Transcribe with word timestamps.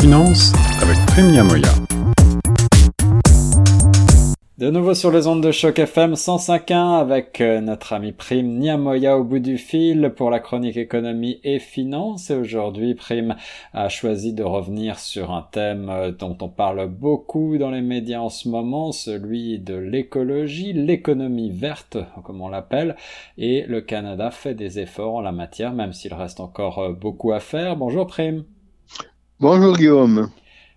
finance 0.00 0.52
avec 0.82 0.96
Prime 1.06 1.30
Niamoya. 1.30 1.68
De 4.58 4.68
nouveau 4.68 4.92
sur 4.92 5.10
les 5.10 5.26
ondes 5.26 5.42
de 5.42 5.52
choc 5.52 5.78
FM 5.78 6.14
105.1 6.14 7.00
avec 7.00 7.40
euh, 7.40 7.62
notre 7.62 7.94
ami 7.94 8.12
Prime 8.12 8.58
Niamoya 8.58 9.16
au 9.16 9.24
bout 9.24 9.38
du 9.38 9.56
fil 9.56 10.12
pour 10.14 10.28
la 10.28 10.38
chronique 10.38 10.76
économie 10.76 11.40
et 11.44 11.58
finance. 11.58 12.30
Et 12.30 12.34
aujourd'hui, 12.34 12.94
Prime 12.94 13.36
a 13.72 13.88
choisi 13.88 14.34
de 14.34 14.42
revenir 14.42 14.98
sur 14.98 15.30
un 15.30 15.46
thème 15.50 15.88
euh, 15.88 16.10
dont 16.10 16.36
on 16.42 16.48
parle 16.48 16.86
beaucoup 16.88 17.56
dans 17.56 17.70
les 17.70 17.80
médias 17.80 18.20
en 18.20 18.28
ce 18.28 18.48
moment, 18.48 18.92
celui 18.92 19.58
de 19.58 19.74
l'écologie, 19.74 20.74
l'économie 20.74 21.50
verte, 21.50 21.96
comme 22.24 22.42
on 22.42 22.48
l'appelle. 22.48 22.96
Et 23.38 23.64
le 23.66 23.80
Canada 23.80 24.30
fait 24.30 24.54
des 24.54 24.78
efforts 24.78 25.14
en 25.14 25.20
la 25.22 25.32
matière, 25.32 25.72
même 25.72 25.94
s'il 25.94 26.12
reste 26.12 26.40
encore 26.40 26.80
euh, 26.80 26.92
beaucoup 26.92 27.32
à 27.32 27.40
faire. 27.40 27.76
Bonjour 27.76 28.06
Prime. 28.06 28.44
Bonjour 29.40 29.74
Guillaume. 29.74 30.28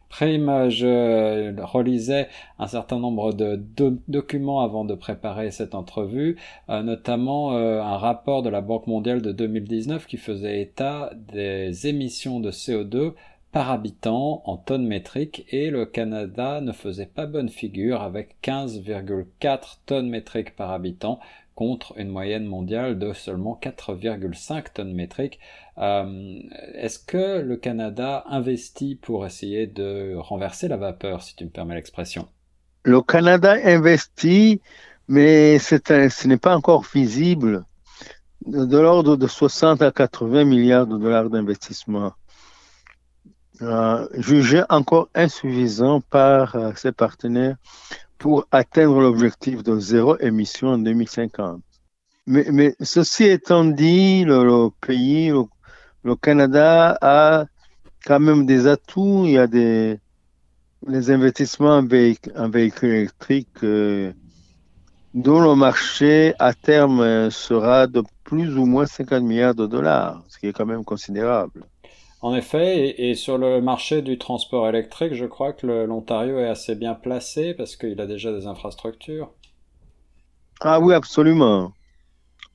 Prime, 0.08 0.70
je 0.70 1.62
relisais 1.62 2.30
un 2.60 2.68
certain 2.68 2.98
nombre 2.98 3.34
de, 3.34 3.62
documents 4.08 4.62
avant 4.62 4.86
de 4.86 4.96
préparer 4.96 5.52
cette 5.52 5.76
entrevue, 5.76 6.38
euh, 6.70 6.82
notamment 6.82 7.58
euh, 7.58 7.82
un 7.82 7.98
rapport 7.98 8.42
de 8.42 8.48
la 8.48 8.62
Banque 8.62 8.88
mondiale 8.88 9.22
de 9.22 9.34
2019 9.34 10.08
qui 10.08 10.16
faisait 10.16 10.62
état 10.62 11.12
des 11.34 11.88
émissions 11.88 12.40
de 12.40 12.52
CO2 12.52 13.16
par 13.52 13.70
habitant 13.70 14.42
en 14.46 14.56
tonnes 14.56 14.88
métriques 14.88 15.46
et 15.50 15.70
le 15.70 15.86
Canada 15.86 16.62
ne 16.62 16.72
faisait 16.72 17.06
pas 17.06 17.26
bonne 17.26 17.50
figure 17.50 18.02
avec 18.02 18.38
15,4 18.44 19.80
tonnes 19.86 20.10
métriques 20.10 20.56
par 20.56 20.72
habitant 20.72 21.20
contre 21.56 21.94
une 21.98 22.10
moyenne 22.10 22.46
mondiale 22.46 22.98
de 22.98 23.14
seulement 23.14 23.60
4,5 23.62 24.74
tonnes 24.74 24.94
métriques. 24.94 25.40
Euh, 25.78 26.40
est-ce 26.76 27.00
que 27.00 27.42
le 27.42 27.58
Canada 27.58 28.24
investit 28.28 28.96
pour 28.96 29.26
essayer 29.26 29.68
de 29.68 30.16
renverser 30.18 30.68
la 30.68 30.78
vapeur, 30.78 31.22
si 31.22 31.36
tu 31.36 31.46
me 31.46 31.50
permets 31.50 31.76
l'expression? 31.76 32.28
Le 32.84 33.02
Canada 33.02 33.56
investit, 33.64 34.62
mais 35.08 35.60
ce 35.60 36.28
n'est 36.28 36.38
pas 36.38 36.56
encore 36.56 36.84
visible, 36.84 37.66
de, 38.46 38.78
l'ordre 38.78 39.16
de 39.16 39.28
60 39.28 39.82
à 39.82 39.92
80 39.92 40.44
milliards 40.46 40.88
de 40.88 40.98
dollars 40.98 41.30
d'investissement. 41.30 42.14
Euh, 43.62 44.08
jugé 44.18 44.64
encore 44.70 45.08
insuffisant 45.14 46.02
par 46.02 46.56
euh, 46.56 46.72
ses 46.76 46.92
partenaires 46.92 47.56
pour 48.24 48.48
atteindre 48.54 49.02
l'objectif 49.02 49.64
de 49.64 49.78
zéro 49.82 50.18
émission 50.20 50.70
en 50.70 50.78
2050. 50.78 51.62
Mais, 52.26 52.46
mais 52.54 52.74
ceci 52.80 53.26
étant 53.26 53.66
dit, 53.66 54.24
le, 54.24 54.70
pays, 54.80 55.30
le, 56.06 56.16
Canada 56.16 56.98
a 57.02 57.48
quand 58.06 58.22
même 58.22 58.46
des 58.46 58.66
atouts. 58.66 59.26
Il 59.26 59.32
y 59.32 59.38
a 59.38 59.48
des 59.48 60.00
les 60.88 61.12
investissements 61.12 61.80
en, 61.80 61.86
véhicules 62.50 62.90
électriques 62.90 63.62
euh, 63.64 64.14
dont 65.14 65.42
le 65.42 65.54
marché 65.56 66.34
à 66.40 66.54
terme 66.54 67.30
sera 67.30 67.88
de 67.88 68.04
plus 68.24 68.58
ou 68.58 68.66
moins 68.66 68.86
50 68.86 69.22
milliards 69.22 69.56
de 69.56 69.68
dollars, 69.68 70.24
ce 70.30 70.40
qui 70.40 70.48
est 70.48 70.54
quand 70.54 70.66
même 70.66 70.86
considérable. 70.86 71.66
En 72.24 72.34
effet, 72.34 73.02
et, 73.02 73.16
sur 73.16 73.38
le 73.38 73.60
marché 73.60 74.02
du 74.02 74.18
transport 74.18 74.70
électrique, 74.70 75.14
je 75.14 75.26
crois 75.26 75.52
que 75.52 75.68
l'Ontario 75.68 76.40
est 76.40 76.48
assez 76.48 76.74
bien 76.74 76.94
placé 76.94 77.54
parce 77.54 77.76
qu'il 77.76 78.00
a 78.00 78.06
déjà 78.08 78.32
des 78.32 78.48
infrastructures. 78.48 79.30
Ah 80.62 80.80
oui, 80.80 80.94
absolument. 80.94 81.74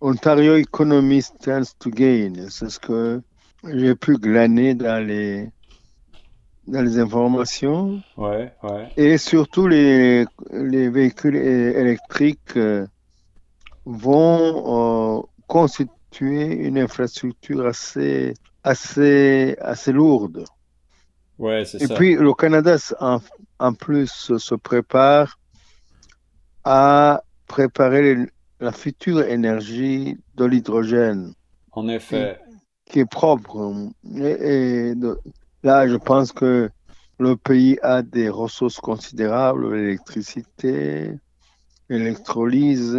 Ontario 0.01 0.57
Economy 0.57 1.21
stands 1.21 1.75
to 1.79 1.91
gain. 1.91 2.47
C'est 2.49 2.71
ce 2.71 2.81
que 2.81 3.21
j'ai 3.63 3.95
pu 3.95 4.17
glaner 4.17 4.75
dans 4.75 5.07
les, 5.07 5.51
dans 6.67 6.81
les 6.81 6.99
informations. 6.99 8.01
Ouais, 8.17 8.51
ouais. 8.63 8.89
Et 8.97 9.19
surtout, 9.19 9.69
les, 9.69 10.25
les 10.51 10.89
véhicules 10.89 11.37
électriques 11.37 12.57
euh, 12.57 12.87
vont 13.85 15.19
euh, 15.19 15.23
constituer 15.47 16.55
une 16.55 16.79
infrastructure 16.79 17.67
assez 17.67 18.33
assez, 18.65 19.57
assez 19.61 19.93
lourde. 19.93 20.45
Ouais, 21.39 21.65
c'est 21.65 21.83
Et 21.83 21.89
puis 21.95 22.15
le 22.17 22.35
Canada, 22.35 22.77
en, 23.59 23.73
plus, 23.75 24.37
se 24.37 24.55
prépare 24.55 25.39
à 26.65 27.23
préparer 27.47 28.17
la 28.61 28.73
future 28.73 29.23
énergie 29.23 30.17
de 30.35 30.45
l'hydrogène. 30.45 31.33
En 31.73 31.89
effet. 31.89 32.41
Qui 32.87 33.01
est 33.01 33.11
propre. 33.11 33.73
Et, 34.17 34.95
là, 35.63 35.87
je 35.87 35.97
pense 35.97 36.33
que 36.33 36.71
le 37.21 37.37
pays 37.37 37.79
a 37.83 38.03
des 38.03 38.29
ressources 38.29 38.79
considérables, 38.79 39.75
l'électricité, 39.75 41.13
l'électrolyse. 41.89 42.99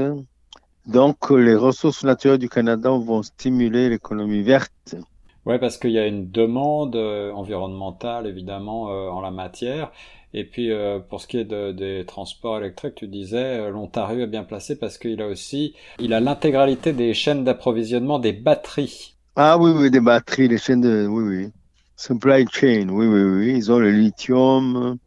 Donc, 0.86 1.30
les 1.30 1.56
ressources 1.56 2.04
naturelles 2.04 2.40
du 2.40 2.50
Canada 2.50 2.90
vont 2.90 3.22
stimuler 3.22 3.90
l'économie 3.90 4.44
verte. 4.44 4.96
Oui, 5.46 5.58
parce 5.58 5.78
qu'il 5.78 5.92
y 5.92 6.00
a 6.00 6.06
une 6.06 6.30
demande 6.30 6.96
euh, 6.96 7.32
environnementale, 7.32 8.28
évidemment, 8.28 8.90
euh, 8.90 9.10
en 9.10 9.22
la 9.22 9.32
matière. 9.32 9.92
Et 10.34 10.44
puis, 10.44 10.72
euh, 10.72 11.00
pour 11.00 11.22
ce 11.22 11.28
qui 11.28 11.38
est 11.38 11.46
des 11.46 12.04
transports 12.06 12.60
électriques, 12.60 12.96
tu 12.96 13.08
disais, 13.08 13.72
l'Ontario 13.72 14.22
est 14.26 14.28
bien 14.28 14.44
placé 14.44 14.78
parce 14.78 14.98
qu'il 14.98 15.22
a 15.22 15.28
aussi, 15.28 15.74
il 16.00 16.14
a 16.14 16.20
l'intégralité 16.20 16.94
des 16.94 17.14
chaînes 17.14 17.44
d'approvisionnement 17.44 18.20
des 18.20 18.34
batteries. 18.34 19.16
Ah 19.36 19.58
oui, 19.58 19.72
oui, 19.72 19.90
des 19.90 20.02
batteries, 20.02 20.48
les 20.48 20.58
chaînes 20.58 20.82
de, 20.82 21.08
oui, 21.08 21.24
oui. 21.24 21.52
Supply 21.96 22.46
chain, 22.52 22.90
oui, 22.90 23.08
oui, 23.08 23.24
oui. 23.24 23.54
Ils 23.58 23.72
ont 23.72 23.80
le 23.80 23.92
lithium. 23.92 24.98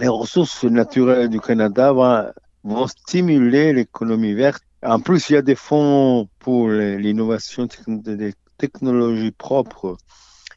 Les 0.00 0.08
ressources 0.08 0.64
naturelles 0.64 1.28
du 1.28 1.40
Canada 1.40 1.92
vont, 1.92 2.24
vont 2.64 2.86
stimuler 2.86 3.74
l'économie 3.74 4.32
verte. 4.32 4.62
En 4.82 5.00
plus, 5.00 5.28
il 5.28 5.34
y 5.34 5.36
a 5.36 5.42
des 5.42 5.54
fonds 5.54 6.28
pour 6.38 6.70
l'innovation 6.70 7.66
technologique 7.66 8.36
technologies 8.62 9.32
propres 9.32 9.96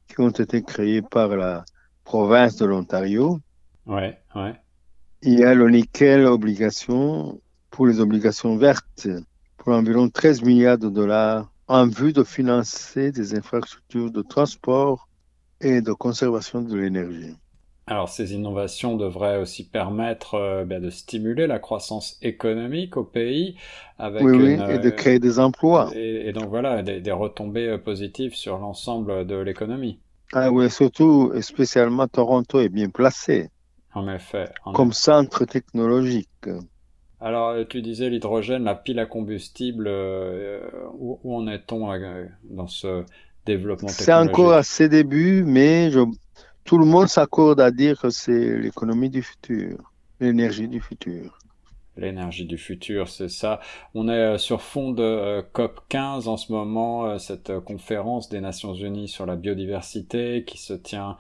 qui 0.08 0.22
ont 0.22 0.30
été 0.30 0.62
créées 0.62 1.02
par 1.02 1.30
la 1.30 1.66
province 2.04 2.56
de 2.58 2.66
l'Ontario. 2.66 3.40
Ouais, 3.88 4.20
ouais. 4.36 4.54
Il 5.24 5.40
y 5.40 5.44
a 5.44 5.56
le 5.56 5.68
nickel 5.72 6.28
obligation 6.28 7.42
pour 7.72 7.88
les 7.88 8.00
obligations 8.00 8.58
vertes 8.58 9.08
pour 9.58 9.74
environ 9.74 10.08
13 10.08 10.44
milliards 10.44 10.78
de 10.78 10.90
dollars 10.90 11.52
en 11.68 11.88
vue 11.88 12.14
de 12.14 12.24
financer 12.24 13.12
des 13.12 13.34
infrastructures 13.34 14.12
de 14.12 14.22
transport 14.22 15.10
et 15.60 15.82
de 15.82 15.92
conservation 15.92 16.62
de 16.62 16.78
l'énergie. 16.78 17.36
Alors 17.88 18.10
ces 18.10 18.34
innovations 18.34 18.98
devraient 18.98 19.38
aussi 19.38 19.64
permettre 19.64 20.34
euh, 20.36 20.66
ben, 20.66 20.82
de 20.82 20.90
stimuler 20.90 21.46
la 21.46 21.60
croissance 21.60 22.18
économique 22.24 22.98
au 22.98 23.04
pays 23.04 23.58
avec 24.00 24.24
oui, 24.24 24.38
oui, 24.38 24.54
et 24.54 24.80
de 24.80 24.88
euh, 24.88 24.92
créer 24.92 25.20
des 25.20 25.40
emplois. 25.40 25.92
Et, 25.94 26.34
donc 26.34 26.50
voilà, 26.50 26.82
des, 26.82 27.12
retombées 27.12 27.68
euh, 27.68 27.78
positives 27.78 28.34
sur 28.34 28.58
l'ensemble 28.58 29.28
de 29.28 29.36
l'économie. 29.36 30.00
Ah 30.34 30.52
oui, 30.52 30.72
surtout, 30.72 31.32
spécialement 31.42 32.08
Toronto 32.08 32.60
est 32.60 32.70
bien 32.70 32.90
placé. 32.90 33.50
En 33.94 34.10
effet. 34.10 34.50
comme 34.74 34.92
centre 34.92 35.46
technologique. 35.46 36.50
Alors 37.22 37.56
tu 37.70 37.82
disais 37.82 38.10
l'hydrogène, 38.10 38.64
la 38.66 38.76
pile 38.76 39.00
à 39.00 39.06
combustible, 39.06 39.88
où, 40.98 41.20
où, 41.24 41.36
en 41.38 41.48
est-on 41.48 41.88
dans 42.50 42.68
ce 42.68 43.06
développement 43.46 43.88
technologique 43.88 44.06
C'est 44.06 44.14
encore 44.14 44.52
à 44.52 44.64
ses 44.64 44.90
débuts, 44.90 45.44
mais 45.46 45.92
je 45.92 46.02
tout 46.66 46.80
le 46.80 46.86
monde 46.86 47.08
s'accorde 47.08 47.62
à 47.62 47.72
dire 47.72 48.02
que 48.02 48.10
c'est 48.10 48.58
l'économie 48.58 49.10
du 49.10 49.22
futur, 49.22 49.78
l'énergie 50.20 50.68
du 50.68 50.82
futur. 50.82 51.38
L'énergie 51.98 52.46
du 52.46 52.58
futur, 52.58 53.08
c'est 53.08 53.30
ça. 53.30 53.62
On 53.94 54.10
est 54.10 54.12
euh, 54.12 54.38
sur 54.38 54.62
fond 54.62 54.92
de 54.92 55.02
euh, 55.02 55.42
COP 55.54 55.80
15 55.88 56.28
en 56.28 56.36
ce 56.36 56.52
moment, 56.52 57.06
euh, 57.06 57.18
cette 57.20 57.58
conférence 57.60 58.28
des 58.28 58.42
Nations 58.42 58.74
Unies 58.74 59.08
sur 59.08 59.26
la 59.26 59.38
biodiversité 59.38 60.44
qui 60.44 60.58
se 60.58 60.74
tient 60.74 61.18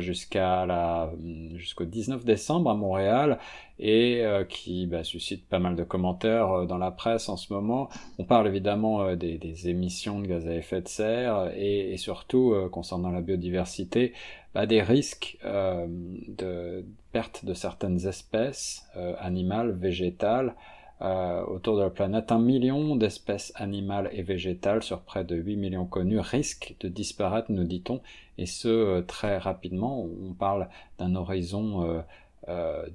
jusqu'à 0.00 0.66
la 0.66 1.10
mm, 1.18 1.56
jusqu'au 1.56 1.86
19 1.86 2.26
décembre 2.26 2.68
à 2.68 2.74
Montréal 2.74 3.38
et 3.78 4.24
qui 4.48 4.86
bah, 4.86 5.04
suscite 5.04 5.48
pas 5.48 5.58
mal 5.58 5.76
de 5.76 5.84
commentaires 5.84 6.66
dans 6.66 6.78
la 6.78 6.90
presse 6.90 7.28
en 7.28 7.36
ce 7.36 7.52
moment. 7.52 7.88
On 8.18 8.24
parle 8.24 8.48
évidemment 8.48 9.14
des, 9.14 9.38
des, 9.38 9.68
émissions 9.68 10.20
de 10.20 10.26
gaz 10.26 10.48
à 10.48 10.54
effet 10.54 10.80
de 10.80 10.88
serre 10.88 11.52
et, 11.56 11.96
surtout 11.96 12.54
concernant 12.72 13.10
la 13.10 13.20
biodiversité, 13.20 14.14
bah, 14.52 14.66
des 14.66 14.82
risques 14.82 15.38
de 15.44 16.84
perte 17.12 17.44
de 17.44 17.54
certaines 17.54 18.06
espèces 18.06 18.86
euh, 18.96 19.14
animales, 19.18 19.72
végétales, 19.72 20.54
euh, 21.00 21.44
autour 21.44 21.76
de 21.76 21.82
la 21.82 21.90
planète. 21.90 22.32
Un 22.32 22.38
million 22.38 22.96
d'espèces 22.96 23.52
animales 23.54 24.10
et 24.12 24.22
végétales 24.22 24.82
sur 24.82 25.00
près 25.00 25.24
de 25.24 25.36
8 25.36 25.56
millions 25.56 25.86
connues 25.86 26.20
risquent 26.20 26.74
de 26.80 26.88
disparaître, 26.88 27.50
nous 27.50 27.64
dit-on, 27.64 28.00
et 28.36 28.46
ce 28.46 28.68
euh, 28.68 29.02
très 29.02 29.38
rapidement. 29.38 30.02
On 30.02 30.32
parle 30.34 30.68
d'un 30.98 31.14
horizon 31.14 32.02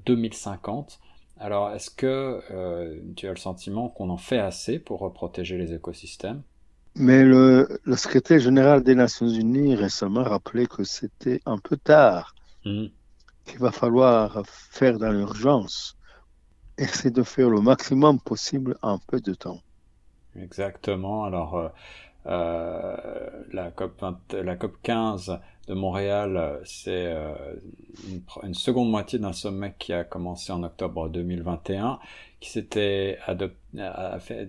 2050. 0.06 1.00
Alors, 1.40 1.72
est-ce 1.72 1.90
que 1.90 2.42
tu 3.16 3.28
as 3.28 3.32
le 3.32 3.38
sentiment 3.38 3.90
qu'on 3.90 4.10
en 4.10 4.18
fait 4.18 4.40
assez 4.40 4.80
pour 4.80 5.12
protéger 5.14 5.58
les 5.58 5.74
écosystèmes? 5.74 6.42
Mais 6.96 7.24
le, 7.24 7.80
le 7.84 7.96
secrétaire 7.96 8.40
général 8.40 8.84
des 8.84 8.94
Nations 8.94 9.28
Unies 9.28 9.76
récemment 9.76 10.24
rappelé 10.24 10.68
que 10.68 10.84
c'était 10.84 11.42
un 11.46 11.58
peu 11.58 11.76
tard 11.76 12.36
mmh. 12.66 12.86
qu'il 13.46 13.60
va 13.60 13.72
falloir 13.72 14.44
faire 14.46 15.00
dans 15.00 15.12
l'urgence. 15.12 15.98
Et 16.78 16.86
c'est 16.86 17.12
de 17.12 17.24
faire 17.24 17.50
le 17.50 17.62
maximum 17.62 18.20
possible 18.20 18.78
en 18.82 19.00
peu 19.00 19.20
de 19.20 19.34
temps. 19.34 19.62
Exactement. 20.40 21.26
Alors, 21.26 21.56
euh, 21.56 21.70
euh, 22.26 22.96
la, 23.52 23.72
COP 23.72 24.02
la 24.32 24.56
COP 24.56 24.78
15 24.82 25.40
de 25.68 25.74
Montréal, 25.74 26.62
c'est 26.64 27.08
euh, 27.08 27.34
une, 28.44 28.54
seconde 28.54 28.90
moitié 28.90 29.20
d'un 29.20 29.34
sommet 29.34 29.76
qui 29.78 29.94
a 29.94 30.04
commencé 30.04 30.52
en 30.52 30.64
octobre 30.64 31.10
2021, 31.10 32.00
qui 32.40 32.50
s'était 32.50 33.20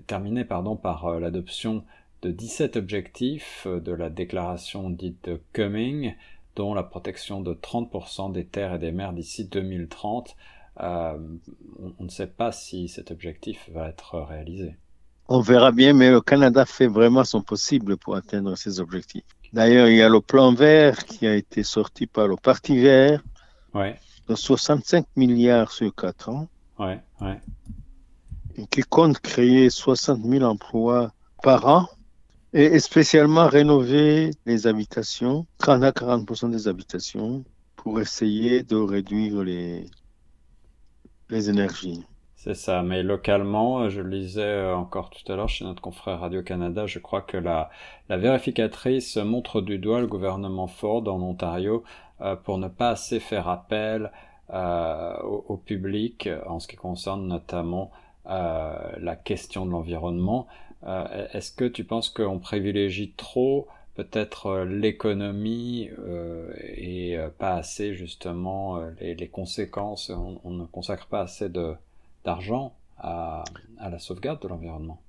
terminé 0.06 0.44
pardon, 0.44 0.76
par 0.76 1.18
l'adoption 1.20 1.84
de 2.22 2.30
17 2.30 2.76
objectifs 2.76 3.66
de 3.66 3.92
la 3.92 4.08
déclaration 4.08 4.88
dite 4.90 5.28
de 5.28 5.40
Cumming, 5.52 6.14
dont 6.56 6.74
la 6.74 6.84
protection 6.84 7.40
de 7.40 7.54
30% 7.54 8.32
des 8.32 8.46
terres 8.46 8.74
et 8.74 8.78
des 8.78 8.92
mers 8.92 9.12
d'ici 9.12 9.44
2030. 9.46 10.36
on, 10.78 11.38
ne 12.00 12.08
sait 12.08 12.28
pas 12.28 12.52
si 12.52 12.88
cet 12.88 13.10
objectif 13.10 13.68
va 13.72 13.88
être 13.88 14.18
réalisé. 14.20 14.76
On 15.28 15.40
verra 15.40 15.72
bien, 15.72 15.94
mais 15.94 16.10
le 16.10 16.20
Canada 16.20 16.66
fait 16.66 16.86
vraiment 16.86 17.24
son 17.24 17.40
possible 17.40 17.96
pour 17.96 18.14
atteindre 18.14 18.56
ses 18.56 18.78
objectifs. 18.78 19.24
D'ailleurs, 19.52 19.88
il 19.88 19.96
y 19.96 20.02
a 20.02 20.08
le 20.08 20.20
plan 20.20 20.52
vert 20.52 21.04
qui 21.04 21.26
a 21.26 21.34
été 21.34 21.62
sorti 21.62 22.06
par 22.06 22.28
le 22.28 22.36
Parti 22.36 22.78
vert 22.78 23.22
de 24.28 24.34
65 24.34 25.06
milliards 25.16 25.72
sur 25.72 25.94
4 25.94 26.28
ans. 26.28 26.48
Ouais, 26.78 27.00
Qui 28.70 28.82
compte 28.82 29.18
créer 29.20 29.70
60 29.70 30.24
000 30.24 30.44
emplois 30.44 31.12
par 31.42 31.66
an 31.66 31.88
et 32.52 32.78
spécialement 32.78 33.48
rénover 33.48 34.30
les 34.46 34.66
habitations, 34.66 35.46
30 35.58 35.82
à 35.82 35.90
40% 35.90 36.50
des 36.50 36.68
habitations, 36.68 37.44
pour 37.76 38.00
essayer 38.00 38.62
de 38.62 38.76
réduire 38.76 39.42
les, 39.42 39.86
les 41.30 41.50
énergies. 41.50 42.04
C'est 42.36 42.54
ça, 42.54 42.82
mais 42.82 43.02
localement, 43.02 43.88
je 43.88 44.02
le 44.02 44.10
lisais 44.10 44.42
euh, 44.42 44.76
encore 44.76 45.08
tout 45.08 45.32
à 45.32 45.36
l'heure 45.36 45.48
chez 45.48 45.64
notre 45.64 45.80
confrère 45.80 46.20
Radio-Canada, 46.20 46.86
je 46.86 46.98
crois 46.98 47.22
que 47.22 47.38
la, 47.38 47.70
vérificatrice 48.10 49.16
montre 49.16 49.62
du 49.62 49.78
doigt 49.78 50.00
le 50.00 50.06
gouvernement 50.06 50.66
Ford 50.66 51.08
en 51.08 51.22
Ontario 51.22 51.84
euh, 52.20 52.36
pour 52.36 52.58
ne 52.58 52.68
pas 52.68 52.90
assez 52.90 53.18
faire 53.18 53.48
appel 53.48 54.12
euh, 54.52 55.16
au, 55.22 55.56
public 55.56 56.28
en 56.46 56.60
ce 56.60 56.68
qui 56.68 56.76
concerne 56.76 57.26
notamment 57.26 57.90
la 58.26 59.16
question 59.16 59.66
de 59.66 59.70
l'environnement. 59.70 60.46
Est-ce 61.32 61.52
que 61.52 61.64
tu 61.64 61.84
penses 61.84 62.08
qu'on 62.08 62.38
privilégie 62.38 63.12
trop 63.16 63.68
peut-être 63.96 64.64
l'économie 64.64 65.90
et 66.76 67.18
pas 67.38 67.54
assez 67.54 67.94
justement 67.94 68.80
les 69.00 69.28
conséquences, 69.28 70.10
on, 70.10 70.50
ne 70.50 70.64
consacre 70.64 71.06
pas 71.06 71.20
assez 71.20 71.50
de, 71.50 71.74
d'argent 72.24 72.74
à, 72.98 73.44
la 73.78 73.98
sauvegarde 73.98 74.40
de 74.42 74.48
l'environnement. 74.48 75.00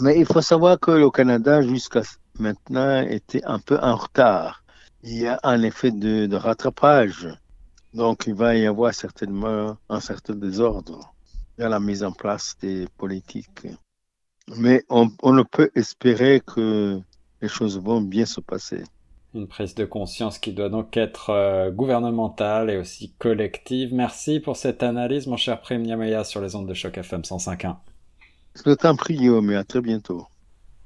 Mais 0.00 0.18
il 0.18 0.26
faut 0.26 0.40
savoir 0.40 0.78
que 0.78 0.90
le 0.90 1.10
Canada, 1.10 1.62
jusqu'à 1.62 2.02
maintenant, 2.38 3.02
était 3.02 3.44
un 3.44 3.58
peu 3.58 3.78
en 3.80 3.96
retard. 3.96 4.64
Il 5.02 5.18
y 5.18 5.26
a 5.26 5.38
un 5.42 5.62
effet 5.62 5.90
de, 5.90 6.34
rattrapage. 6.34 7.28
Donc, 7.94 8.24
il 8.26 8.34
va 8.34 8.56
y 8.56 8.66
avoir 8.66 8.92
certainement 8.94 9.76
un 9.88 10.00
certain 10.00 10.34
désordre 10.34 11.14
dans 11.58 11.68
la 11.68 11.80
mise 11.80 12.02
en 12.02 12.12
place 12.12 12.56
des 12.60 12.86
politiques. 12.96 13.66
Mais 14.56 14.84
on, 14.88 15.10
ne 15.32 15.42
peut 15.42 15.70
espérer 15.74 16.40
que 16.40 17.00
les 17.40 17.48
choses 17.48 17.78
vont 17.78 18.00
bien 18.00 18.26
se 18.26 18.40
passer. 18.40 18.84
Une 19.34 19.46
prise 19.46 19.74
de 19.74 19.84
conscience 19.84 20.38
qui 20.38 20.52
doit 20.52 20.70
donc 20.70 20.96
être 20.96 21.30
euh, 21.30 21.70
gouvernementale 21.70 22.70
et 22.70 22.78
aussi 22.78 23.12
collective. 23.18 23.92
Merci 23.92 24.40
pour 24.40 24.56
cette 24.56 24.82
analyse, 24.82 25.26
mon 25.26 25.36
cher 25.36 25.60
Prime 25.60 25.82
Niamaya, 25.82 26.24
sur 26.24 26.40
les 26.40 26.54
ondes 26.54 26.68
de 26.68 26.74
choc 26.74 26.96
FM 26.96 27.20
105.1. 27.20 27.76
Je 28.54 28.72
t'en 28.74 28.96
prie, 28.96 29.16
Guillaume, 29.16 29.50
et 29.50 29.56
à 29.56 29.64
très 29.64 29.80
bientôt. 29.80 30.26